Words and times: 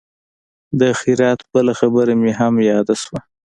د 0.79 0.81
خیرات 0.99 1.39
بله 1.53 1.71
خبره 1.79 2.13
مې 2.21 2.31
هم 2.39 2.53
یاده 2.69 2.95
شوه. 3.03 3.19